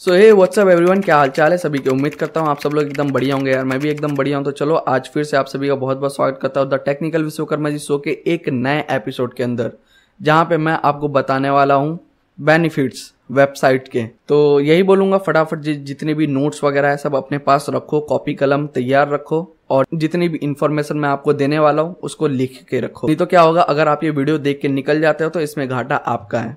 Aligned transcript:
सो 0.00 0.12
हे 0.12 0.30
WhatsApp 0.32 0.68
everyone 0.68 1.00
क्या 1.02 1.16
हाल 1.16 1.28
चाल 1.28 1.52
है? 1.52 1.56
सभी 1.58 1.78
की 1.78 1.90
उम्मीद 1.90 2.14
करता 2.14 2.40
हूँ 2.40 2.48
आप 2.48 2.60
सब 2.60 2.72
लोग 2.74 2.84
एकदम 2.84 3.10
बढ़िया 3.12 3.34
होंगे 3.34 3.50
यार। 3.50 3.64
मैं 3.64 3.78
भी 3.80 3.88
एकदम 3.90 4.14
बढ़िया 4.16 4.36
हूँ। 4.36 4.44
तो 4.44 4.50
चलो 4.50 4.74
आज 4.74 5.08
फिर 5.14 5.24
से 5.24 5.36
आप 5.36 5.46
सभी 5.46 5.68
का 5.68 5.74
बहुत 5.74 5.98
बहुत 5.98 6.14
स्वागत 6.16 6.38
करता 6.42 6.60
हूँ 6.60 6.68
the 6.68 6.74
technical 6.84 7.22
Vishwakarma 7.22 7.70
ji 7.70 7.78
show 7.78 7.98
के 7.98 8.10
एक 8.26 8.48
नए 8.48 8.84
एपिसोड 8.90 9.34
के 9.34 9.42
अंदर 9.42 9.72
जहाँ 10.20 10.44
पे 10.44 10.56
मैं 10.56 10.78
आपको 10.84 11.08
बताने 11.08 11.50
वाला 11.50 11.74
हूँ 11.74 11.98
बेनिफिट्स 12.38 13.12
वेबसाइट 13.30 13.88
के। 13.88 14.04
तो 14.28 14.38
यही 14.60 14.82
बोलूँगा 14.82 15.18
फटाफट 15.18 15.58
जि, 15.58 15.74
जितने 15.74 16.14
भी 16.14 16.26
नोट्स 16.26 16.64
वगैरह 16.64 16.88
है 16.88 16.96
सब 16.96 17.16
अपने 17.16 17.38
पास 17.40 17.66
रखो 17.70 18.00
कॉपी 18.02 18.34
कलम 18.34 18.66
तैयार 18.68 19.08
रखो 19.08 19.46
और 19.70 19.86
जितनी 19.94 20.28
भी 20.28 20.38
इंफॉर्मेशन 20.38 20.96
मैं 20.96 21.08
आपको 21.08 21.32
देने 21.32 21.58
वाला 21.58 21.82
हूँ 21.82 21.96
उसको 22.02 22.28
लिख 22.28 22.62
के 22.70 22.80
रखो। 22.80 23.06
नहीं 23.06 23.16
तो 23.16 23.26
क्या 23.26 23.40
होगा 23.40 23.62
अगर 23.64 23.88
आप 23.88 24.04
ये 24.04 24.10
वीडियो 24.12 24.38
देख 24.38 24.60
के 24.60 24.68
निकल 24.68 25.00
जाते 25.00 25.24
हो 25.24 25.30
तो 25.30 25.40
इसमें 25.40 25.68
घाटा 25.68 25.96
आपका 25.96 26.40
है। 26.40 26.56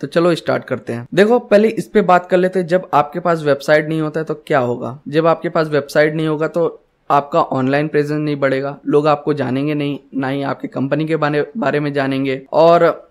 तो 0.00 0.06
चलो 0.06 0.34
स्टार्ट 0.34 0.64
करते 0.64 0.92
हैं। 0.92 1.06
देखो, 1.14 1.38
पहले 1.38 1.68
इस 1.68 1.86
पे 1.86 2.02
बात 2.02 2.28
कर 2.30 2.36
लेते 2.36 2.58
हैं, 2.58 2.66
जब 2.66 2.88
आपके 2.94 3.20
पास 3.20 3.42
वेबसाइट 3.42 3.88
नहीं 3.88 4.00
होता 4.00 4.20
है 4.20 4.24
तो 4.24 4.34
क्या 4.46 4.58
होगा? 4.60 4.98
जब 5.08 5.26
आपके 5.26 5.48
पास 5.48 5.68
वेबसाइट 5.68 6.14
नहीं 6.14 6.28
होगा 6.28 6.48
तो 6.48 6.82
आपका 7.10 7.40
ऑनलाइन 7.42 7.88
प्रेजेंस 7.88 8.18
नहीं 8.18 8.36
बढ़ेगा। 8.36 8.78
लोग 8.86 9.06
आपको 9.06 9.34
जानेंगे 9.34 9.74
नहीं, 9.74 9.98
ना 10.14 10.28
ही 10.28 10.42
आपकी 10.42 10.68
कंपनी 10.68 11.06
के 11.06 11.16
बारे 11.16 11.46
बारे 11.56 11.80
में 11.80 11.92
जानेंगे। 11.92 12.42
और 12.52 13.09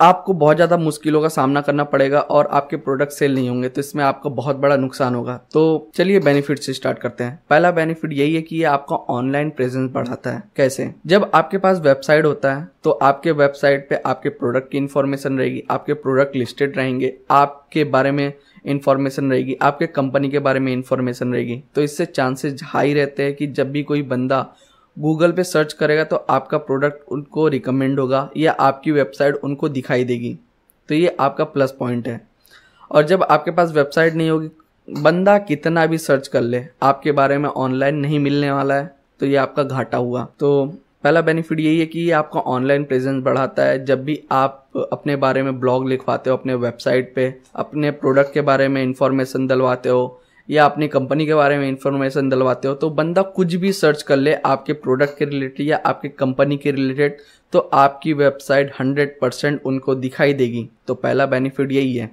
आपको 0.00 0.32
बहुत 0.32 0.56
ज़्यादा 0.56 0.76
मुश्किलों 0.76 1.20
का 1.22 1.28
सामना 1.28 1.60
करना 1.60 1.84
पड़ेगा 1.84 2.20
और 2.20 2.46
आपके 2.48 2.76
प्रोडक्ट 2.78 3.12
सेल 3.12 3.34
नहीं 3.34 3.48
होंगे 3.48 3.68
तो 3.68 3.80
इसमें 3.80 4.02
आपका 4.04 4.30
बहुत 4.30 4.56
बड़ा 4.56 4.76
नुकसान 4.76 5.14
होगा। 5.14 5.34
तो 5.52 5.90
चलिए 5.94 6.18
बेनिफिट 6.20 6.58
से 6.58 6.72
स्टार्ट 6.72 6.98
करते 6.98 7.24
हैं। 7.24 7.38
पहला 7.50 7.70
बेनिफिट 7.70 8.12
यही 8.12 8.34
है 8.34 8.42
कि 8.42 8.56
ये 8.56 8.64
आपका 8.66 8.96
ऑनलाइन 9.10 9.50
प्रेजेंस 9.50 9.90
बढ़ाता 9.92 10.30
है। 10.30 10.42
कैसे? 10.56 10.90
जब 11.06 11.30
आपके 11.34 11.58
पास 11.58 11.80
वेबसाइट 11.80 12.24
होता 12.24 12.54
है 12.54 12.68
तो 12.84 12.90
आपके 12.92 13.32
वेबसाइट 13.32 13.88
पे 13.90 13.96
आपके 14.06 14.28
प्रोडक्ट 14.30 14.70
की 14.72 14.78
इन्फॉर्मेशन 14.78 15.38
रहेगी, 15.38 15.62
आपके 15.70 15.94
प्रोडक्ट 15.94 16.36
लिस्टेड 16.36 16.76
रहेंगे, 16.76 17.14
आपके 17.30 17.84
बारे 17.86 18.10
में 18.10 18.32
इन्फॉर्मेशन 18.66 19.30
रहेगी, 19.30 19.56
आपके 19.62 19.86
कंपनी 19.88 20.28
के 20.30 20.38
बारे 20.38 20.60
में 20.60 20.72
इन्फॉर्मेशन 20.72 21.32
रहेगी। 21.32 21.62
तो 21.74 21.82
इससे 21.82 22.06
चांसेस 22.06 22.60
हाई 22.64 22.94
रहते 22.94 23.22
हैं 23.22 23.34
कि 23.34 23.46
जब 23.48 23.70
भी 23.72 23.82
कोई 23.82 24.02
बंदा 24.04 24.46
गूगल 24.98 25.32
पे 25.32 25.44
सर्च 25.44 25.72
करेगा 25.72 26.04
तो 26.04 26.16
आपका 26.30 26.58
प्रोडक्ट 26.58 27.08
उनको 27.08 27.46
रिकमेंड 27.48 28.00
होगा, 28.00 28.28
या 28.36 28.52
आपकी 28.52 28.90
वेबसाइट 28.92 29.36
उनको 29.36 29.68
दिखाई 29.70 30.04
देगी। 30.04 30.38
तो 30.88 30.94
ये 30.94 31.16
आपका 31.20 31.44
प्लस 31.46 31.74
पॉइंट 31.78 32.08
है। 32.08 32.20
और 32.90 33.02
जब 33.02 33.22
आपके 33.22 33.50
पास 33.50 33.72
वेबसाइट 33.72 34.14
नहीं 34.14 34.30
होगी, 34.30 34.50
बंदा 34.88 35.38
कितना 35.38 35.86
भी 35.86 35.98
सर्च 35.98 36.28
कर 36.28 36.40
ले, 36.40 36.64
आपके 36.82 37.12
बारे 37.12 37.38
में 37.38 37.48
ऑनलाइन 37.48 37.96
नहीं 37.96 38.18
मिलने 38.18 38.50
वाला 38.50 38.74
है 38.74 38.94
तो 39.20 39.26
ये 39.26 39.36
आपका 39.36 39.62
घाटा 39.62 39.98
हुआ। 39.98 40.26
तो 40.40 40.66
पहला 41.04 41.20
बेनिफिट 41.20 41.60
यही 41.60 41.78
है 41.80 41.86
कि 41.86 42.00
ये 42.00 42.10
आपका 42.12 42.40
ऑनलाइन 42.42 42.84
प्रेजेंस 42.84 43.22
बढ़ाता 43.24 43.64
है। 43.64 43.84
जब 43.84 44.04
भी 44.04 44.20
आप 44.32 44.86
अपने 44.92 45.16
बारे 45.16 45.42
में 45.42 45.58
ब्लॉग 45.60 45.88
लिखवाते 45.88 46.30
हो, 46.30 46.36
अपने 46.36 46.54
वेबसाइट 46.56 47.12
पे, 47.14 47.34
अपने 47.54 47.90
प्रोडक्ट 47.92 48.32
के 48.34 48.40
बारे 48.42 48.68
में 48.68 48.82
इंफॉर्मेशन 48.82 49.46
डलवाते 49.46 49.88
हो 49.88 50.20
या 50.50 50.64
अपनी 50.64 50.88
कंपनी 50.88 51.26
के 51.26 51.34
बारे 51.34 51.58
में 51.58 51.68
इंफॉर्मेशन 51.68 52.28
दिलवाते 52.28 52.68
हो 52.68 52.74
तो 52.74 52.90
बंदा 52.90 53.22
कुछ 53.22 53.54
भी 53.54 53.72
सर्च 53.72 54.02
कर 54.02 54.16
ले 54.16 54.34
आपके 54.34 54.72
प्रोडक्ट 54.72 55.18
के 55.18 55.24
रिलेटेड 55.24 55.66
या 55.66 55.80
आपके 55.86 56.08
कंपनी 56.08 56.56
के 56.56 56.70
रिलेटेड 56.70 57.16
तो 57.52 57.58
आपकी 57.58 58.12
वेबसाइट 58.12 58.72
हंड्रेड 58.80 59.18
परसेंट 59.20 59.60
उनको 59.64 59.94
दिखाई 59.94 60.32
देगी। 60.32 60.68
तो 60.86 60.94
पहला 60.94 61.26
बेनिफिट 61.26 61.72
यही 61.72 61.96
है। 61.96 62.10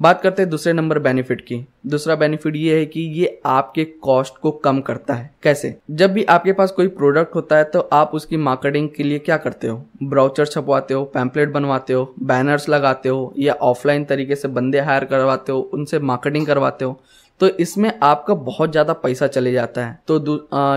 बात 0.00 0.20
करते 0.22 0.42
हैं 0.42 0.50
दूसरे 0.50 0.72
नंबर 0.72 0.98
बेनिफिट 0.98 1.40
की। 1.40 1.60
दूसरा 1.86 2.14
बेनिफिट 2.16 2.56
ये 2.56 2.78
है 2.78 2.86
कि 2.86 3.00
ये 3.12 3.40
आपके 3.46 3.84
कॉस्ट 4.02 4.38
को 4.38 4.50
कम 4.58 4.80
करता 4.80 5.14
है। 5.14 5.30
कैसे? 5.42 5.74
जब 5.90 6.12
भी 6.12 6.24
आपके 6.26 6.52
पास 6.52 6.70
कोई 6.72 6.88
प्रोडक्ट 6.90 7.34
होता 7.34 7.56
है 7.56 7.64
तो 7.66 7.80
आप 7.92 8.14
उसकी 8.14 8.36
मार्केटिंग 8.38 8.88
के 8.96 9.02
लिए 9.02 9.18
क्या 9.20 9.36
करते 9.38 9.68
हो? 9.68 9.84
ब्राउचर 10.02 10.46
छपवाते 10.46 10.94
हो 10.94 11.04
पैम्पलेट 11.06 11.52
बनवाते 11.52 11.92
हो 11.92 12.14
बैनर्स 12.22 12.68
लगाते 12.68 13.08
हो, 13.08 13.32
या 13.38 13.54
ऑफलाइन 13.54 14.04
तरीके 14.04 14.36
से 14.36 14.48
बंदे 14.50 14.80
हायर 14.80 15.04
करवाते 15.06 15.52
हो, 15.52 15.60
उनसे 15.60 15.98
मार्केटिंग 16.00 16.46
करवाते 16.46 16.84
हो 16.84 17.00
तो 17.40 17.48
इसमें 17.50 17.90
आपका 18.02 18.34
बहुत 18.34 18.70
ज़्यादा 18.72 18.92
पैसा 18.94 19.26
चले 19.28 19.52
जाता 19.52 19.84
है। 19.86 19.98
तो 20.08 20.18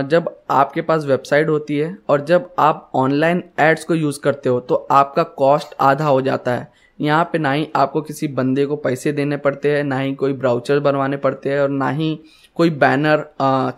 जब 0.04 0.34
आपके 0.50 0.82
पास 0.82 1.04
वेबसाइट 1.06 1.48
होती 1.48 1.78
है 1.78 1.96
और 2.08 2.24
जब 2.24 2.50
आप 2.58 2.90
ऑनलाइन 2.96 3.42
एड्स 3.60 3.84
को 3.84 3.94
यूज़ 3.94 4.20
करते 4.20 4.48
हो 4.48 4.58
तो 4.60 4.74
आपका 4.92 5.22
कॉस्ट 5.22 5.74
आधा 5.82 6.04
हो 6.06 6.20
जाता 6.22 6.52
है। 6.52 6.66
यहाँ 6.98 7.24
पे 7.24 7.38
ना 7.38 7.52
ही 7.52 7.68
आपको 7.76 8.00
किसी 8.02 8.28
बंदे 8.28 8.64
को 8.66 8.76
पैसे 8.78 9.12
देने 9.12 9.36
पड़ते 9.38 9.70
हैं, 9.70 9.82
ना 9.84 9.98
ही 9.98 10.14
कोई 10.14 10.32
ब्राउचर 10.34 10.80
बनवाने 10.80 11.16
पड़ते 11.18 11.50
हैं 11.50 11.60
और 11.60 11.68
ना 11.70 11.90
ही 11.90 12.18
कोई 12.56 12.70
बैनर 12.72 13.24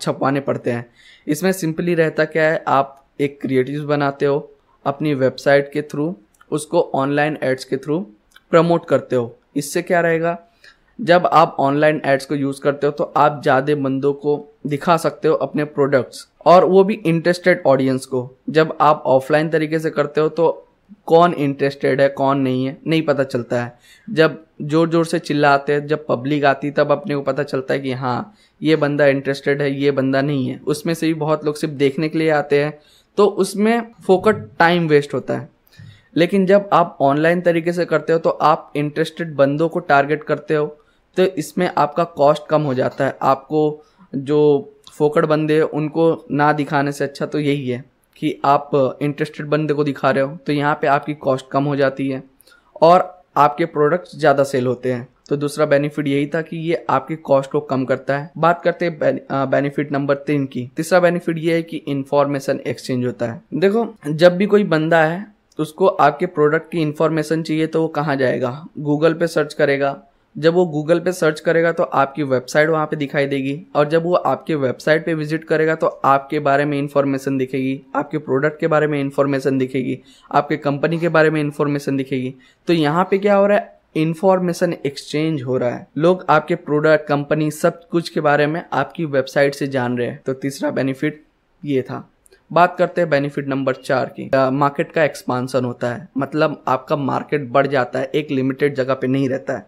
छपवाने 0.01 0.41
पड़ते 0.41 0.71
हैं। 0.71 0.89
इसमें 1.27 1.53
सिंपली 1.53 1.95
रहता 1.95 2.25
क्या 2.27 2.45
है, 2.45 2.63
आप 2.69 3.05
एक 3.21 3.41
क्रिएटिव 3.41 3.85
बनाते 3.87 4.27
हो, 4.27 4.51
अपनी 4.85 5.15
वेबसाइट 5.17 5.73
के 5.73 5.83
थ्रू 5.85 6.15
उसको 6.51 6.81
ऑनलाइन 6.95 7.37
एड्स 7.43 7.65
के 7.65 7.77
थ्रू 7.77 7.99
प्रमोट 8.53 8.87
करते 8.89 9.17
हो। 9.17 9.37
इससे 9.57 9.83
क्या 9.83 10.01
रहेगा, 10.01 10.39
जब 10.99 11.27
आप 11.27 11.57
ऑनलाइन 11.61 12.01
एड्स 12.05 12.27
को 12.27 12.35
यूज़ 12.35 12.61
करते 12.61 12.87
हो 12.87 12.93
तो 12.93 13.13
आप 13.17 13.41
ज़्यादा 13.43 13.75
बंदों 13.77 14.13
को 14.15 14.37
दिखा 14.67 14.97
सकते 14.97 15.29
हो 15.29 15.35
अपने 15.37 15.65
प्रोडक्ट्स 15.67 16.27
और 16.47 16.65
वो 16.65 16.83
भी 16.85 16.95
इंटरेस्टेड 16.97 17.63
ऑडियंस 17.67 18.07
को। 18.07 18.29
जब 18.51 18.77
आप 18.81 19.03
ऑफलाइन 19.07 19.49
तरीके 19.51 19.79
से 19.79 19.91
करते 19.91 20.21
हो 20.21 20.29
तो 20.31 20.49
कौन 21.07 21.33
इंटरेस्टेड 21.35 22.01
है, 22.01 22.09
कौन 22.11 22.39
नहीं 22.39 22.65
है, 22.65 22.77
नहीं 22.87 23.03
पता 23.03 23.25
चलता 23.25 23.63
है। 23.65 23.79
जब 24.09 24.45
ज़ोर 24.63 24.89
ज़ोर 24.91 25.05
से 25.07 25.19
चिल्लाते 25.21 25.73
हैं 25.73 25.87
जब 25.87 26.07
पब्लिक 26.07 26.45
आती, 26.45 26.71
तब 26.71 26.93
अपने 26.93 27.15
को 27.15 27.21
पता 27.23 27.43
चलता 27.45 27.75
है 27.75 27.81
कि 27.81 27.93
हाँ 27.95 28.35
ये 28.61 28.77
बंदा 28.77 29.07
इंटरेस्टेड 29.07 29.63
है, 29.63 29.71
ये 29.73 29.91
बंदा 29.93 30.23
नहीं 30.23 30.49
है। 30.49 30.59
उसमें 30.59 30.95
से 30.95 31.07
भी 31.07 31.15
बहुत 31.17 31.45
लोग 31.45 31.57
सिर्फ़ 31.57 31.75
देखने 31.77 32.09
के 32.09 32.19
लिए 32.19 32.31
आते 32.33 32.63
हैं 32.65 32.79
तो 33.19 33.27
उसमें 33.27 33.93
फोकट 34.03 34.49
टाइम 34.59 34.87
वेस्ट 34.89 35.15
होता 35.15 35.39
है। 35.39 35.49
लेकिन 36.17 36.47
जब 36.47 36.69
आप 36.73 36.97
ऑनलाइन 37.01 37.41
तरीके 37.41 37.73
से 37.73 37.85
करते 37.85 38.13
हो 38.13 38.19
तो 38.19 38.31
आप 38.31 38.73
इंटरेस्टेड 38.77 39.35
बंदों 39.37 39.69
को 39.69 39.79
टारगेट 39.81 40.23
करते 40.25 40.55
हो 40.55 40.67
तो 41.17 41.23
इसमें 41.23 41.69
आपका 41.69 42.05
कॉस्ट 42.17 42.47
कम 42.51 42.63
हो 42.63 42.75
जाता 42.75 43.05
है। 43.05 43.17
आपको 43.23 43.83
जो 44.15 44.39
फोकट 44.93 45.25
बंदे 45.25 45.61
उनको 45.63 46.27
ना 46.31 46.53
दिखाने 46.53 46.93
से 46.93 47.05
अच्छा 47.05 47.27
तो 47.27 47.39
यही 47.39 47.69
है। 47.69 47.85
कि 48.21 48.39
आप 48.45 48.71
इंटरेस्टेड 49.03 49.47
बंदे 49.49 49.75
को 49.75 49.85
दिखा 49.85 50.11
रहे 50.11 50.25
हो 50.25 50.37
तो 50.47 50.53
यहाँ 50.53 50.75
पे 50.75 50.87
आपकी 50.89 51.15
कॉस्ट 51.17 51.47
कम 51.53 51.65
हो 51.65 51.77
जाती 51.77 52.09
है 52.09 52.23
और 52.83 53.09
आपके 53.39 53.65
प्रोडक्ट्स 53.67 54.17
ज़्यादा 54.19 54.45
सेल 54.45 54.67
होते 54.67 54.93
हैं। 54.93 55.09
तो 55.29 55.37
दूसरा 55.37 55.67
बेनिफिट 55.67 56.07
यही 56.09 56.27
था 56.27 56.41
कि 56.43 56.57
ये 56.59 56.85
आपके 56.91 57.17
कॉस्ट 57.19 57.51
को 57.51 57.61
कम 57.63 57.85
करता 57.85 58.19
है। 58.19 58.31
बात 58.39 58.63
करते 58.63 58.85
हैं 58.85 59.19
बेनिफिट 59.51 59.93
नंबर 59.93 60.15
तीन 60.27 60.47
की। 60.47 60.71
तीसरा 60.77 61.01
बेनिफिट 61.01 61.39
ये 61.39 61.55
है 61.55 61.63
कि 61.63 61.77
इंफॉर्मेशन 61.79 62.61
एक्सचेंज 62.67 63.05
होता 63.07 63.27
है। 63.27 63.41
देखो, 63.55 63.87
जब 64.07 64.37
भी 64.37 64.47
कोई 64.47 64.65
बंदा 64.67 65.03
है 65.05 65.27
तो 65.59 65.63
उसको 65.63 65.87
आपके 65.87 66.27
प्रोडक्ट 66.29 66.71
की 66.73 66.81
इन्फॉर्मेशन 66.81 67.43
चाहिए 67.43 67.67
तो 67.67 67.83
वो 67.83 67.89
कहाँ 67.91 68.17
जाएगा? 68.17 68.67
गूगल 68.79 69.15
पे 69.15 69.27
सर्च 69.29 69.55
करेगा। 69.55 69.91
जब 70.37 70.55
वो 70.55 70.65
गूगल 70.67 71.01
पे 71.01 71.13
सर्च 71.13 71.41
करेगा 71.41 71.73
तो 71.73 71.83
आपकी 71.83 72.23
वेबसाइट 72.23 72.69
वहाँ 72.69 72.87
पे 72.87 72.97
दिखाई 72.97 73.27
देगी 73.27 73.59
और 73.77 73.89
जब 73.89 74.03
वो 74.03 74.15
आपके 74.15 74.55
वेबसाइट 74.55 75.05
पे 75.07 75.15
विज़िट 75.15 75.45
करेगा 75.45 75.75
तो 75.75 75.87
आपके 75.87 76.39
बारे 76.41 76.65
में 76.65 76.79
इंफॉर्मेशन 76.79 77.39
दिखेगी, 77.39 77.81
आपके 77.97 78.19
प्रोडक्ट 78.19 78.61
के 78.61 78.67
बारे 78.67 78.87
में 78.87 79.01
इंफॉर्मेशन 79.01 79.59
दिखेगी, 79.59 79.99
आपके 80.31 80.57
कंपनी 80.59 80.99
के 80.99 81.09
बारे 81.09 81.31
में 81.31 81.41
इंफॉर्मेशन 81.41 81.97
दिखेगी। 81.97 82.35
तो 82.69 82.73
यहाँ 82.73 83.05
पे 83.11 83.19
क्या 83.19 83.35
हो 83.35 83.47
रहा 83.47 83.59
है? 83.59 83.79
इंफॉर्मेशन 83.97 84.75
एक्सचेंज 84.87 85.43
हो 85.43 85.57
रहा 85.59 85.71
है। 85.71 85.87
लोग 85.99 86.25
आपके 86.31 86.55
प्रोडक्ट 86.57 87.07
कंपनी 87.07 87.51
सब 87.51 87.81
कुछ 87.89 88.09
के 88.09 88.21
बारे 88.21 88.47
में 88.47 88.63
आपकी 88.73 89.05
वेबसाइट 89.07 89.55
से 89.55 89.67
जान 89.67 89.99
रहे 89.99 90.07
हैं। 90.07 90.21
तो 90.27 90.33
तीसरा 90.35 90.71
बेनिफिट 90.71 91.23
ये 91.63 91.83
था। 91.83 92.07
बात 92.51 92.77
करते 92.79 93.01
हैं 93.01 93.11
बेनिफिट 93.11 93.49
नंबर 93.49 93.75
चार 93.75 94.15
की। 94.19 94.31
मार्केट 94.53 94.93
का 94.93 95.05
एक्सपांसन 95.05 95.65
होता 95.65 95.89
है। 95.89 96.09
मतलब 96.19 96.63
आपका 96.69 96.97
मार्केट 96.97 97.49
बढ़ 97.49 97.67
जाता 97.67 97.99
है, 97.99 98.11
एक 98.15 98.31
लिमिटेड 98.31 98.75
जगह 98.75 98.95
पे 98.95 99.07
नहीं 99.07 99.29
रहता 99.29 99.57
है। 99.57 99.67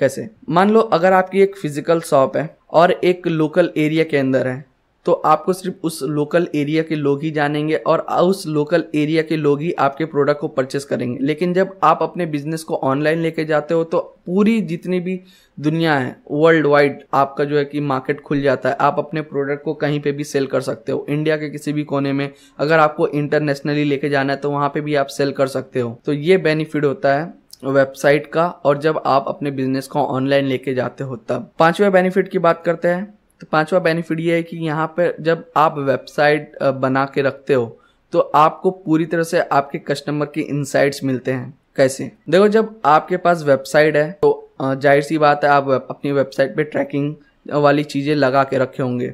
कैसे? 0.00 0.28
मान 0.48 0.70
लो 0.70 0.80
अगर 0.80 1.12
आपकी 1.12 1.42
एक 1.42 1.56
फ़िज़िकल 1.56 2.00
शॉप 2.02 2.36
है 2.36 2.48
और 2.72 2.92
एक 2.92 3.26
लोकल 3.28 3.72
एरिया 3.78 4.04
के 4.04 4.16
अंदर 4.16 4.46
है 4.46 4.64
तो 5.06 5.12
आपको 5.12 5.52
सिर्फ़ 5.52 5.86
उस 5.86 5.98
लोकल 6.04 6.46
एरिया 6.54 6.82
के 6.82 6.94
लोग 6.94 7.22
ही 7.22 7.30
जानेंगे 7.30 7.76
और 7.76 8.00
उस 8.00 8.46
लोकल 8.48 8.84
एरिया 8.94 9.22
के 9.22 9.36
लोग 9.36 9.60
ही 9.60 9.72
आपके 9.80 10.04
प्रोडक्ट 10.04 10.40
को 10.40 10.48
परचेस 10.48 10.84
करेंगे। 10.84 11.18
लेकिन 11.20 11.54
जब 11.54 11.78
आप 11.84 12.02
अपने 12.02 12.26
बिज़नेस 12.26 12.64
को 12.64 12.76
ऑनलाइन 12.76 13.18
लेके 13.18 13.44
जाते 13.44 13.74
हो 13.74 13.84
तो 13.84 13.98
पूरी 14.26 14.60
जितनी 14.62 15.00
भी 15.00 15.18
दुनिया 15.58 15.94
है 15.94 16.16
वर्ल्ड 16.30 16.66
वाइड 16.66 17.02
आपका 17.14 17.44
जो 17.44 17.58
है 17.58 17.64
कि 17.64 17.80
मार्केट 17.82 18.20
खुल 18.20 18.42
जाता 18.42 18.68
है। 18.68 18.76
आप 18.80 18.98
अपने 18.98 19.22
प्रोडक्ट 19.22 19.64
को 19.64 19.74
कहीं 19.74 20.00
पे 20.00 20.12
भी 20.12 20.24
सेल 20.24 20.46
कर 20.46 20.60
सकते 20.60 20.92
हो। 20.92 21.04
इंडिया 21.08 21.36
के 21.36 21.50
किसी 21.50 21.72
भी 21.72 21.84
कोने 21.84 22.12
में 22.12 22.30
अगर 22.58 22.78
आपको 22.78 23.08
इंटरनेशनली 23.08 23.84
लेके 23.84 24.08
जाना 24.08 24.32
है 24.32 24.38
तो 24.38 24.50
वहाँ 24.50 24.68
पे 24.68 24.80
भी 24.80 24.94
आप 24.94 25.06
सेल 25.08 25.32
कर 25.32 25.46
सकते 25.48 25.80
हो। 25.80 26.00
तो 26.06 26.12
ये 26.12 26.36
बेनिफिट 26.38 26.84
होता 26.84 27.14
है। 27.14 27.32
वेबसाइट 27.62 28.26
का 28.26 28.46
और 28.64 28.78
जब 28.78 29.02
आप 29.06 29.24
अपने 29.28 29.50
बिज़नेस 29.52 29.86
को 29.88 30.00
ऑनलाइन 30.00 30.44
लेके 30.44 30.74
जाते 30.74 31.04
हो 31.04 31.16
तब। 31.18 31.50
पांचवा 31.58 31.90
बेनिफिट 31.90 32.28
की 32.28 32.38
बात 32.40 32.62
करते 32.64 32.88
हैं। 32.88 33.04
तो 33.40 33.46
पांचवा 33.52 33.78
बेनिफिट 33.80 34.20
ये 34.20 34.34
है 34.34 34.42
कि 34.42 34.56
यहाँ 34.58 34.86
पर 34.96 35.14
जब 35.20 35.44
आप 35.56 35.78
वेबसाइट 35.78 36.58
बना 36.62 37.04
के 37.14 37.22
रखते 37.22 37.54
हो 37.54 37.76
तो 38.12 38.18
आपको 38.36 38.70
पूरी 38.70 39.04
तरह 39.06 39.22
से 39.22 39.40
आपके 39.42 39.78
कस्टमर 39.80 40.26
की 40.26 40.40
इंसाइट्स 40.42 41.02
मिलते 41.04 41.32
हैं। 41.32 41.58
कैसे? 41.76 42.10
देखो, 42.30 42.48
जब 42.48 42.80
आपके 42.84 43.16
पास 43.16 43.42
वेबसाइट 43.44 43.96
है 43.96 44.10
तो 44.12 44.48
ज़ाहिर 44.62 45.02
सी 45.02 45.18
बात 45.18 45.44
है 45.44 45.50
आप 45.50 45.68
अपनी 45.68 46.12
वेबसाइट 46.12 46.56
पे 46.56 46.64
ट्रैकिंग 46.64 47.14
वाली 47.54 47.84
चीज़ें 47.84 48.14
लगा 48.14 48.42
के 48.44 48.58
रखे 48.58 48.82
होंगे। 48.82 49.12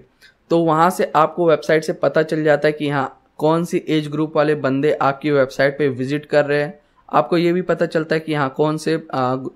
तो 0.51 0.59
वहाँ 0.61 0.89
से 0.91 1.11
आपको 1.17 1.49
वेबसाइट 1.49 1.85
से 1.85 1.93
पता 1.95 2.23
चल 2.23 2.43
जाता 2.45 2.69
है 2.69 2.73
कि 2.73 2.89
हाँ 2.89 3.13
कौन 3.39 3.65
सी 3.65 3.83
एज 3.89 4.09
ग्रुप 4.09 4.37
वाले 4.37 4.55
बंदे 4.57 4.93
आपकी 5.03 5.31
वेबसाइट 5.31 5.79
पे 5.79 5.89
विज़िट 5.91 6.27
कर 6.27 6.45
रहे 6.45 6.63
हैं। 6.63 6.79
आपको 7.09 7.37
ये 7.37 7.53
भी 7.53 7.63
पता 7.65 7.87
चलता 7.87 8.15
है 8.15 8.21
कि 8.21 8.35
हाँ 8.35 8.49
कौन 8.57 8.77
से 8.79 8.95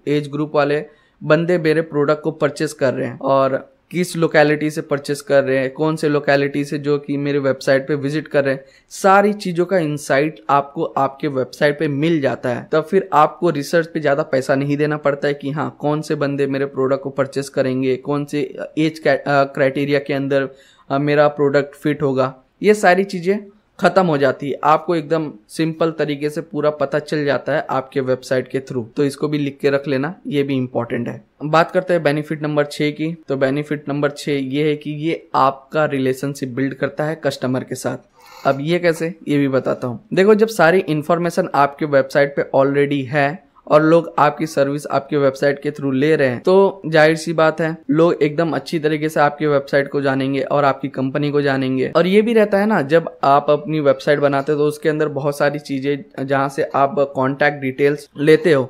एज 0.09 0.29
ग्रुप 0.29 0.55
वाले 0.55 0.85
बंदे 1.23 1.59
मेरे 1.59 1.83
प्रोडक्ट 1.83 2.23
को 2.23 2.31
परचेस 2.33 2.73
कर 2.73 2.95
रहे 2.95 3.07
हैं 3.07 3.19
और 3.21 3.59
किस 3.91 4.15
लोकेलिटी 4.17 4.71
से 4.71 4.81
परचेस 4.81 5.21
कर 5.21 5.43
रहे 5.45 5.59
हैं, 5.59 5.71
कौन 5.71 5.97
से 5.97 6.09
लोकेलिटी 6.09 6.65
से 6.65 6.79
जो 6.79 6.99
कि 6.99 7.17
मेरे 7.17 7.39
वेबसाइट 7.39 7.87
पे 7.89 7.95
विज़िट 7.95 8.29
कर 8.29 8.45
रहे 8.45 8.55
हैं, 8.55 8.65
सारी 8.93 9.33
चीज़ों 9.35 9.65
का 9.67 9.79
इंसाइट 9.79 10.41
आपको 10.51 10.85
आपके 10.85 11.29
वेबसाइट 11.29 11.79
पे 11.79 11.89
मिल 11.89 12.21
जाता 12.21 12.49
है। 12.49 12.69
तब 12.73 12.85
फिर 12.85 13.09
आपको 13.13 13.51
रिसर्च 13.51 13.87
पे 13.87 14.01
ज़्यादा 14.01 14.23
पैसा 14.25 14.55
नहीं 14.55 14.77
देना 14.77 14.97
पड़ता 14.99 15.29
है 15.29 15.35
कि 15.35 15.51
हाँ 15.51 15.71
कौन 15.81 16.03
से 16.03 16.15
बंदे 16.17 16.47
मेरे 16.47 16.67
प्रोडक्ट 16.67 17.03
को 17.03 17.11
परचेस 17.11 17.49
करेंगे, 17.49 17.97
कौन 17.97 18.25
से 18.25 18.41
एज 18.79 19.03
क्राइटेरिया 19.05 19.99
के 19.99 20.13
अंदर 20.15 20.49
मेरा 20.91 21.27
प्रोडक्ट 21.31 21.75
फिट 21.75 22.03
होगा। 22.03 22.35
ये 22.63 22.75
सारी 22.77 23.05
चीज़ें 23.05 23.39
खत्म 23.81 24.07
हो 24.07 24.17
जाती 24.19 24.51
है। 24.51 24.59
आपको 24.65 24.95
एकदम 24.97 25.31
सिंपल 25.49 25.91
तरीके 25.91 26.31
से 26.31 26.41
पूरा 26.41 26.71
पता 26.71 26.99
चल 26.99 27.25
जाता 27.25 27.53
है 27.53 27.67
आपके 27.71 28.01
वेबसाइट 28.01 28.49
के 28.49 28.61
थ्रू। 28.61 28.83
तो 28.97 29.05
इसको 29.05 29.29
भी 29.29 29.39
लिख 29.39 29.59
के 29.61 29.71
रख 29.71 29.89
लेना, 29.89 30.15
ये 30.27 30.43
भी 30.43 30.57
इंपॉर्टेंट 30.57 31.09
है। 31.09 31.23
बात 31.45 31.71
करते 31.71 31.95
हैं 31.95 32.03
बेनिफिट 32.03 32.43
नंबर 32.43 32.65
छह 32.65 32.91
की। 32.91 33.13
तो 33.29 33.37
बेनिफिट 33.37 33.89
नंबर 33.89 34.11
छह 34.11 34.33
ये 34.33 34.69
है 34.69 34.77
कि 34.77 34.91
ये 35.01 35.27
आपका 35.35 35.85
रिलेशनशिप 35.87 36.49
बिल्ड 36.49 36.75
करता 36.75 37.05
है 37.05 37.21
कस्टमर 37.25 37.65
के 37.65 37.75
साथ। 37.75 38.47
अब 38.47 38.59
ये 38.61 38.79
कैसे? 38.79 39.15
ये 39.29 39.39
भी 39.39 39.49
बताता 39.49 39.87
हूँ। 39.87 40.01
देखो, 40.15 40.35
जब 40.35 40.49
सारी 40.49 40.79
इंफॉर्मेशन 40.81 41.49
आपके 41.55 41.87
वेबसाइट 41.87 42.35
पे 42.37 42.45
ऑलरेडी 42.55 43.03
है 43.03 43.43
और 43.71 43.83
लोग 43.83 44.13
आपकी 44.19 44.47
सर्विस 44.49 44.87
आपके 44.89 45.17
वेबसाइट 45.19 45.63
के 45.63 45.71
थ्रू 45.71 45.91
ले 45.93 46.15
रहे 46.17 46.29
हैं। 46.29 46.41
तो 46.41 46.83
ज़ाहिर 46.87 47.17
सी 47.17 47.33
बात 47.35 47.61
है, 47.61 47.77
लोग 47.91 48.23
एकदम 48.23 48.53
अच्छी 48.53 48.79
तरीके 48.79 49.09
से 49.09 49.21
आपकी 49.21 49.47
वेबसाइट 49.47 49.89
को 49.89 50.01
जानेंगे 50.01 50.41
और 50.43 50.65
आपकी 50.65 50.89
कंपनी 50.91 51.31
को 51.31 51.43
जानेंगे। 51.43 51.93
और 51.97 52.07
ये 52.07 52.23
भी 52.23 52.33
रहता 52.33 52.59
है 52.59 52.67
ना, 52.67 52.81
जब 52.83 53.11
आप 53.25 53.51
अपनी 53.51 53.81
वेबसाइट 53.81 54.19
बनाते 54.21 54.53
हो 54.53 54.59
तो 54.59 54.65
उसके 54.65 54.89
अंदर 54.89 55.09
बहुत 55.11 55.39
सारी 55.39 55.59
चीज़ें 55.61 56.27
जहाँ 56.27 56.49
से 56.49 56.69
आप 56.75 56.95
कॉन्टैक्ट 57.15 57.61
डिटेल्स 57.61 58.09
लेते 58.19 58.53
हो 58.53 58.63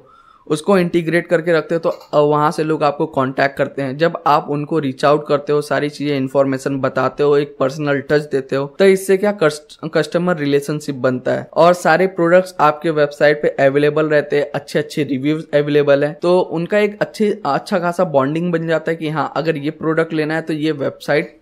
उसको 0.46 0.76
इंटीग्रेट 0.78 1.26
करके 1.26 1.52
रखते 1.52 1.74
हो 1.74 1.78
तो 1.80 2.26
वहाँ 2.26 2.50
से 2.50 2.64
लोग 2.64 2.82
आपको 2.84 3.06
कांटेक्ट 3.08 3.56
करते 3.56 3.82
हैं। 3.82 3.96
जब 3.96 4.22
आप 4.26 4.46
उनको 4.50 4.78
रीच 4.78 5.04
आउट 5.04 5.26
करते 5.28 5.52
हो, 5.52 5.60
सारी 5.62 5.88
चीज़ें 5.90 6.16
इन्फॉर्मेशन 6.16 6.78
बताते 6.80 7.22
हो, 7.22 7.36
एक 7.36 7.56
पर्सनल 7.60 8.00
टच 8.02 8.28
देते 8.32 8.56
हो 8.56 8.66
तो 8.78 8.84
इससे 8.86 9.16
क्या 9.16 9.32
कस्टमर 9.42 10.36
रिलेशनशिप 10.36 10.94
बनता 10.96 11.32
है। 11.32 11.48
और 11.54 11.72
सारे 11.74 12.06
प्रोडक्ट्स 12.08 12.54
आपके 12.60 12.90
वेबसाइट 12.92 13.42
पे 13.42 13.48
अवेलेबल 13.60 14.08
रहते 14.08 14.36
हैं 14.36 14.50
अच्छे 14.54 14.78
अच्छे 14.78 15.04
रिव्यूज़ 15.04 15.44
अवेलेबल 15.54 16.04
है। 16.04 16.12
तो 16.22 16.38
उनका 16.40 16.78
एक 16.78 16.98
अच्छे 17.02 17.30
अच्छा 17.46 17.78
खासा 17.78 18.04
बॉन्डिंग 18.06 18.52
बन 18.52 18.66
जाता 18.68 18.90
है 18.90 18.96
कि 18.96 19.08
हाँ 19.10 19.32
अगर 19.36 19.56
ये 19.58 19.70
प्रोडक्ट 19.72 20.12
लेना 20.12 20.34
है 20.34 20.42
तो 20.42 20.52
ये 20.54 20.72
वेबसाइट 20.74 21.39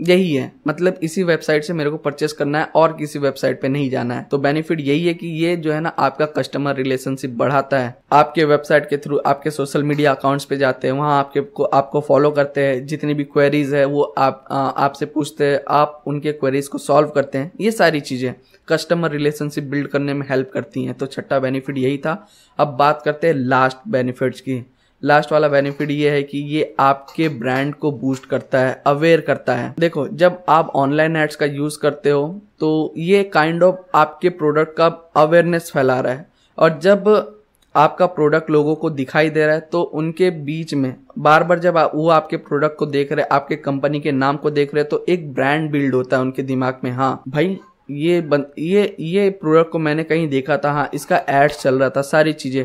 यही 0.00 0.34
है। 0.34 0.50
मतलब 0.68 0.98
इसी 1.02 1.22
वेबसाइट 1.22 1.64
से 1.64 1.72
मेरे 1.72 1.90
को 1.90 1.96
परचेस 1.96 2.32
करना 2.32 2.58
है 2.58 2.64
और 2.76 2.92
किसी 2.92 3.18
वेबसाइट 3.18 3.60
पे 3.62 3.68
नहीं 3.68 3.88
जाना 3.90 4.14
है। 4.14 4.26
तो 4.30 4.38
बेनिफिट 4.38 4.80
यही 4.80 5.06
है 5.06 5.14
कि 5.14 5.26
ये 5.44 5.54
जो 5.56 5.72
है 5.72 5.80
ना 5.80 5.88
आपका 5.98 6.26
कस्टमर 6.36 6.74
रिलेशनशिप 6.76 7.30
बढ़ाता 7.30 7.78
है। 7.78 7.96
आपके 8.12 8.44
वेबसाइट 8.44 8.88
के 8.90 8.96
थ्रू 8.96 9.18
आपके 9.26 9.50
सोशल 9.50 9.82
मीडिया 9.82 10.12
अकाउंट्स 10.14 10.44
पे 10.44 10.56
जाते 10.56 10.88
हैं, 10.88 10.94
वहाँ 10.94 11.18
आपके 11.18 11.40
को, 11.40 11.64
आपको 11.64 12.00
फॉलो 12.00 12.30
करते 12.30 12.60
हैं। 12.60 12.86
जितनी 12.86 13.14
भी 13.14 13.24
क्वेरीज 13.24 13.74
है 13.74 13.84
वो 13.84 14.02
आप 14.18 14.44
आपसे 14.50 15.06
पूछते 15.06 15.44
हैं, 15.44 15.60
आप 15.68 16.02
उनके 16.06 16.32
क्वेरीज 16.32 16.68
को 16.68 16.78
सॉल्व 16.78 17.08
करते 17.08 17.38
हैं। 17.38 17.52
ये 17.60 17.70
सारी 17.72 18.00
चीज़ें 18.00 18.32
कस्टमर 18.68 19.10
रिलेशनशिप 19.10 19.64
बिल्ड 19.64 19.88
करने 19.88 20.14
में 20.14 20.26
हेल्प 20.30 20.50
करती 20.54 20.84
हैं। 20.84 20.94
तो 20.94 21.06
छठा 21.06 21.38
बेनिफिट 21.38 21.78
यही 21.78 21.98
था। 21.98 22.26
अब 22.58 22.76
बात 22.78 23.02
करते 23.04 23.26
हैं 23.26 23.34
लास्ट 23.34 23.88
बेनिफिट्स 23.88 24.40
की। 24.40 24.64
लास्ट 25.02 25.32
वाला 25.32 25.48
बेनिफिट 25.48 25.90
ये 25.90 26.10
है 26.10 26.22
कि 26.22 26.38
ये 26.48 26.74
आपके 26.80 27.28
ब्रांड 27.30 27.74
को 27.74 27.90
बूस्ट 27.92 28.26
करता 28.26 28.60
है 28.60 28.82
अवेयर 28.86 29.20
करता 29.20 29.54
है। 29.54 29.74
देखो 29.78 30.06
जब 30.08 30.42
आप 30.48 30.72
ऑनलाइन 30.76 31.16
एड्स 31.16 31.36
का 31.36 31.46
यूज़ 31.46 31.78
करते 31.78 32.10
हो 32.10 32.26
तो 32.60 32.92
ये 32.96 33.22
काइंड 33.24 33.54
kind 33.54 33.68
ऑफ़ 33.68 33.76
of 33.76 33.84
आपके 33.94 34.28
प्रोडक्ट 34.30 34.76
का 34.76 34.86
अवेयरनेस 35.16 35.70
फैला 35.74 36.00
रहा 36.00 36.12
है। 36.12 36.26
और 36.58 36.78
जब 36.78 37.34
आपका 37.74 38.06
प्रोडक्ट 38.08 38.50
लोगों 38.50 38.74
को 38.74 38.90
दिखाई 38.90 39.30
दे 39.30 39.44
रहा 39.46 39.54
है 39.54 39.60
तो 39.72 39.80
उनके 39.82 40.30
बीच 40.30 40.74
में 40.74 40.94
बार 41.18 41.44
बार 41.44 41.58
जब 41.58 41.76
वो 41.94 42.08
आपके 42.10 42.36
प्रोडक्ट 42.38 42.76
को 42.78 42.86
देख 42.86 43.12
रहे 43.12 43.24
आपके 43.26 43.56
कंपनी 43.56 44.00
के 44.00 44.12
नाम 44.12 44.36
को 44.36 44.50
देख 44.50 44.74
रहे 44.74 44.84
तो 44.84 45.04
एक 45.08 45.32
ब्रांड 45.34 45.70
बिल्ड 45.70 45.94
होता 45.94 46.16
है 46.16 46.22
उनके 46.22 46.42
दिमाग 46.42 46.80
में 46.84 46.90
हाँ। 46.90 47.22
भाई 47.28 47.58
ये 47.90 48.20
बन, 48.20 48.44
ये 48.58 48.96
ये 49.00 49.28
प्रोडक्ट 49.32 49.70
को 49.72 49.78
मैंने 49.78 50.04
कहीं 50.04 50.28
देखा 50.28 50.56
था 50.56 50.72
हाँ 50.72 50.88
इसका 50.94 51.20
एड्स 51.28 51.62
चल 51.62 51.78
रहा 51.78 51.90
था 51.90 52.02
सारी 52.02 52.32
चीज़ें। 52.34 52.64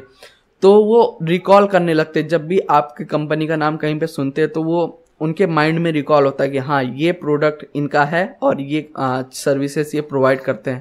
तो 0.63 0.73
वो 0.83 1.17
रिकॉल 1.23 1.65
करने 1.67 1.93
लगते 1.93 2.21
जब 2.23 2.45
भी 2.47 2.59
आपकी 2.71 3.05
कंपनी 3.05 3.47
का 3.47 3.55
नाम 3.55 3.77
कहीं 3.77 3.99
पे 3.99 4.07
सुनते 4.07 4.41
हैं 4.41 4.49
तो 4.51 4.63
वो 4.63 4.81
उनके 5.21 5.47
माइंड 5.47 5.79
में 5.79 5.91
रिकॉल 5.91 6.25
होता 6.25 6.43
है 6.43 6.49
कि 6.49 6.57
हाँ 6.57 6.83
ये 6.83 7.11
प्रोडक्ट 7.11 7.65
इनका 7.75 8.03
है 8.05 8.25
और 8.43 8.61
ये 8.61 8.87
सर्विसेज़ 8.97 9.95
ये 9.95 10.01
प्रोवाइड 10.01 10.41
करते 10.41 10.71
हैं। 10.71 10.79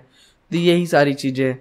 तो 0.50 0.56
यही 0.58 0.87
सारी 0.87 1.14
चीज़ें 1.14 1.56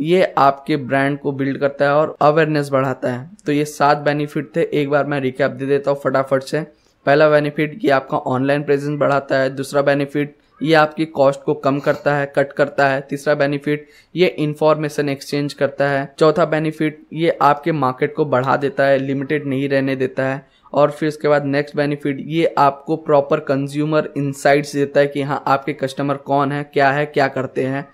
ये 0.00 0.22
आपके 0.38 0.76
ब्रांड 0.76 1.18
को 1.18 1.32
बिल्ड 1.32 1.58
करता 1.58 1.84
है 1.84 1.94
और 1.94 2.16
अवेयरनेस 2.22 2.68
बढ़ाता 2.68 3.12
है। 3.12 3.30
तो 3.46 3.52
ये 3.52 3.64
सात 3.64 3.98
बेनिफिट 3.98 4.50
थे। 4.56 4.68
एक 4.72 4.90
बार 4.90 5.06
मैं 5.06 5.20
रिकैप 5.20 5.50
दे 5.50 5.66
देता 5.66 5.90
हूँ 5.90 6.00
फटाफट 6.04 6.42
से। 6.42 6.60
पहला 7.06 7.28
बेनिफिट 7.30 7.78
ये 7.84 7.90
आपका 7.90 8.18
ऑनलाइन 8.18 8.62
प्रेजेंस 8.62 8.98
बढ़ाता 9.00 9.38
है। 9.38 9.54
दूसरा 9.56 9.82
बेनिफिट 9.82 10.36
ये 10.60 10.74
आपकी 10.74 11.04
कॉस्ट 11.06 11.40
को 11.42 11.54
कम 11.54 11.78
करता 11.78 12.14
है 12.16 12.32
कट 12.36 12.52
करता 12.52 12.88
है। 12.88 13.00
तीसरा 13.00 13.34
बेनिफिट 13.34 13.88
ये 14.16 14.26
इंफॉर्मेशन 14.28 15.08
एक्सचेंज 15.08 15.52
करता 15.52 15.88
है। 15.88 16.14
चौथा 16.18 16.44
बेनिफिट 16.44 17.00
ये 17.12 17.36
आपके 17.42 17.72
मार्केट 17.72 18.14
को 18.14 18.24
बढ़ा 18.24 18.56
देता 18.56 18.86
है 18.86 18.98
लिमिटेड 18.98 19.46
नहीं 19.46 19.68
रहने 19.68 19.96
देता 19.96 20.24
है। 20.24 20.44
और 20.72 20.90
फिर 20.90 21.08
उसके 21.08 21.28
बाद 21.28 21.44
नेक्स्ट 21.44 21.76
बेनिफिट 21.76 22.20
ये 22.20 22.54
आपको 22.58 22.96
प्रॉपर 22.96 23.40
कंज्यूमर 23.40 24.08
इंसाइट्स 24.16 24.72
देता 24.72 25.00
है 25.00 25.06
कि 25.06 25.22
हाँ 25.22 25.42
आपके 25.46 25.72
कस्टमर 25.72 26.16
कौन 26.16 26.52
है, 26.52 26.62
क्या 26.64 26.90
है, 26.90 27.06
क्या 27.06 27.28
करते 27.28 27.64
हैं। 27.64 27.86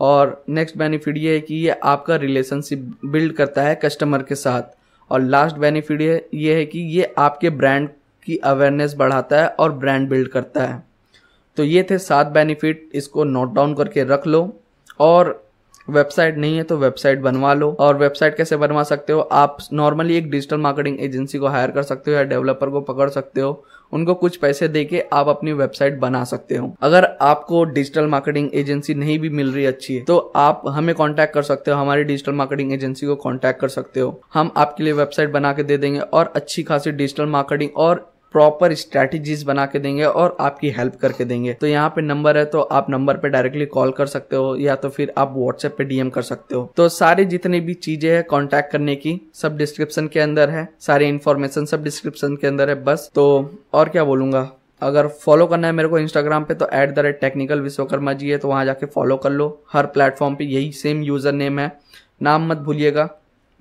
और 0.00 0.44
नेक्स्ट 0.48 0.76
बेनिफिट 0.76 1.18
ये 1.18 1.34
है 1.34 1.40
कि 1.40 1.54
ये 1.54 1.78
आपका 1.84 2.16
रिलेशनशिप 2.16 2.96
बिल्ड 3.04 3.32
करता 3.32 3.62
है 3.62 3.74
कस्टमर 3.74 4.22
के 4.22 4.34
साथ। 4.34 4.74
और 5.10 5.20
लास्ट 5.20 5.56
बेनिफिट 5.56 6.00
ये 6.00 6.28
ये 6.34 6.54
है 6.54 6.66
कि 6.66 6.78
ये 6.78 7.14
आपके 7.18 7.50
ब्रांड 7.50 7.88
की 8.26 8.36
अवेयरनेस 8.36 8.94
बढ़ाता 8.94 9.40
है 9.42 9.48
और 9.48 9.72
ब्रांड 9.72 10.08
बिल्ड 10.08 10.28
करता 10.28 10.64
है। 10.64 10.82
तो 11.56 11.64
ये 11.64 11.86
थे 11.90 11.98
सात 12.00 12.26
बेनिफिट 12.28 12.88
इसको 12.94 13.24
नोट 13.24 13.54
डाउन 13.54 13.74
करके 13.74 14.04
रख 14.04 14.26
लो। 14.26 14.48
और 15.00 15.42
वेबसाइट 15.88 16.36
नहीं 16.36 16.56
है 16.56 16.62
तो 16.62 16.76
वेबसाइट 16.76 17.20
बनवा 17.20 17.52
लो। 17.54 17.70
और 17.80 17.96
वेबसाइट 17.96 18.36
कैसे 18.36 18.56
बनवा 18.56 18.82
सकते 18.82 19.12
हो? 19.12 19.20
आप 19.20 19.58
नॉर्मली 19.72 20.16
एक 20.16 20.30
डिजिटल 20.30 20.56
मार्केटिंग 20.58 21.00
एजेंसी 21.00 21.38
को 21.38 21.46
हायर 21.46 21.70
कर 21.70 21.82
सकते 21.82 22.10
हो 22.10 22.16
या 22.16 22.22
डेवलपर 22.24 22.70
को 22.70 22.80
पकड़ 22.82 23.08
सकते 23.10 23.40
हो। 23.40 23.64
उनको 23.92 24.14
कुछ 24.14 24.36
पैसे 24.36 24.68
दे 24.68 24.84
के 24.84 25.00
आप 25.12 25.28
अपनी 25.28 25.52
वेबसाइट 25.52 25.98
बना 25.98 26.22
सकते 26.24 26.56
हो। 26.56 26.74
अगर 26.82 27.04
आपको 27.22 27.62
डिजिटल 27.66 28.06
मार्केटिंग 28.06 28.48
एजेंसी 28.54 28.94
नहीं 28.94 29.18
भी 29.18 29.28
मिल 29.30 29.52
रही 29.52 29.66
अच्छी 29.66 29.96
है 29.96 30.02
तो 30.04 30.16
आप 30.36 30.62
हमें 30.66 30.94
कांटेक्ट 30.94 31.34
कर 31.34 31.42
सकते 31.42 31.70
हो। 31.70 31.76
हमारी 31.76 32.04
डिजिटल 32.04 32.32
मार्केटिंग 32.32 32.72
एजेंसी 32.72 33.06
को 33.06 33.16
कांटेक्ट 33.16 33.60
कर 33.60 33.68
सकते 33.68 34.00
हो। 34.00 34.20
हम 34.34 34.50
आपके 34.56 34.84
लिए 34.84 34.92
वेबसाइट 34.94 35.30
बना 35.32 35.52
के 35.52 35.62
दे 35.62 35.78
देंगे 35.78 36.00
और 36.00 36.32
अच्छी 36.36 36.62
खासी 36.62 36.90
डिजिटल 36.92 37.26
मार्केटिंग 37.28 37.70
और 37.76 38.06
प्रॉपर 38.36 38.74
स्ट्रैटेजीज 38.76 39.42
बना 39.44 39.66
के 39.66 39.78
देंगे 39.78 40.04
और 40.04 40.36
आपकी 40.40 40.70
हेल्प 40.70 40.96
करके 40.96 41.24
देंगे। 41.24 41.52
तो 41.52 41.66
यहाँ 41.66 41.88
पे 41.90 42.02
नंबर 42.02 42.36
है 42.36 42.44
तो 42.46 42.60
आप 42.60 42.90
नंबर 42.90 43.16
पे 43.16 43.28
डायरेक्टली 43.28 43.66
कॉल 43.68 43.90
कर 43.92 44.06
सकते 44.06 44.36
हो 44.36 44.54
या 44.56 44.74
तो 44.76 44.88
फिर 44.90 45.12
आप 45.18 45.32
व्हाट्सएप 45.36 45.74
पे 45.78 45.84
डीएम 45.84 46.10
कर 46.10 46.22
सकते 46.24 46.54
हो। 46.54 46.70
तो 46.76 46.88
सारी 46.90 47.24
जितनी 47.26 47.60
भी 47.60 47.74
चीज़ें 47.76 48.10
हैं 48.10 48.22
कांटेक्ट 48.24 48.70
करने 48.72 48.96
की, 48.96 49.20
सब 49.34 49.56
डिस्क्रिप्शन 49.56 50.08
के 50.08 50.20
अंदर 50.20 50.50
है। 50.50 50.68
सारी 50.80 51.06
इन्फॉर्मेशन 51.06 51.64
सब 51.64 51.84
डिस्क्रिप्शन 51.84 52.36
के 52.36 52.46
अंदर 52.46 52.68
है, 52.68 52.74
बस। 52.84 53.10
तो 53.14 53.50
और 53.74 53.88
क्या 53.88 54.04
बोलूँगा? 54.04 54.48
अगर 54.82 55.06
फॉलो 55.18 55.46
करना 55.46 55.66
है 55.66 55.72
मेरे 55.72 55.88
को 55.88 55.98
इंस्टाग्राम 55.98 56.44
पे 56.44 56.54
तो 56.54 56.66
at 56.74 56.90
the 56.90 56.98
rate 56.98 57.20
technical 57.20 57.60
Vishwakarma 57.60 58.12
ji 58.12 58.30
है 58.30 58.38
तो 58.38 58.48
वहाँ 58.48 58.64
जाके 58.64 58.86
फॉलो 58.86 59.16
कर 59.16 59.30
लो। 59.32 59.46
हर 59.72 59.86
प्लेटफॉर्म 59.88 60.34
पे 60.34 60.44
यही 60.46 60.72
सेम 60.74 61.02
यूज़र 61.02 61.32
नेम 61.34 61.58
है। 61.58 61.70
नाम 62.22 62.46
मत 62.48 62.58
भूलिएगा। 62.58 63.08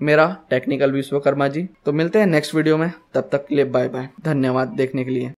मेरा 0.02 0.26
टेक्निकल 0.50 0.92
विश्वकर्मा 0.92 1.48
जी। 1.48 1.64
तो 1.86 1.94
मिलते 1.94 2.20
हैं 2.20 2.26
नेक्स्ट 2.26 2.56
वीडियो 2.56 2.78
में। 2.78 2.92
तब 3.14 3.30
तक 3.32 3.48
के 3.48 3.56
लिए 3.56 3.66
बाय 3.66 3.88
बाय 3.90 4.10
धन्यवाद 4.22 4.68
देखने 4.68 5.04
के 5.04 5.12
लिए। 5.12 5.34